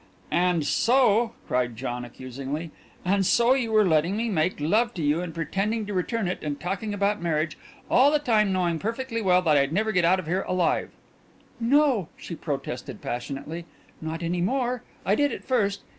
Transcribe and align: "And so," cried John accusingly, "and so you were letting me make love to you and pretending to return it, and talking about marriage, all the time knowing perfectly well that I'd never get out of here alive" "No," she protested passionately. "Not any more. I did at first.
"And 0.31 0.65
so," 0.65 1.33
cried 1.47 1.75
John 1.77 2.03
accusingly, 2.03 2.71
"and 3.05 3.23
so 3.23 3.53
you 3.53 3.71
were 3.71 3.85
letting 3.87 4.17
me 4.17 4.29
make 4.29 4.59
love 4.59 4.95
to 4.95 5.03
you 5.03 5.21
and 5.21 5.31
pretending 5.31 5.85
to 5.85 5.93
return 5.93 6.27
it, 6.27 6.39
and 6.41 6.59
talking 6.59 6.91
about 6.91 7.21
marriage, 7.21 7.55
all 7.87 8.09
the 8.09 8.17
time 8.17 8.51
knowing 8.51 8.79
perfectly 8.79 9.21
well 9.21 9.43
that 9.43 9.57
I'd 9.57 9.71
never 9.71 9.91
get 9.91 10.03
out 10.03 10.17
of 10.17 10.25
here 10.25 10.41
alive" 10.47 10.89
"No," 11.79 12.09
she 12.17 12.35
protested 12.35 12.99
passionately. 12.99 13.65
"Not 14.01 14.23
any 14.23 14.41
more. 14.41 14.81
I 15.05 15.13
did 15.13 15.31
at 15.31 15.45
first. 15.45 15.81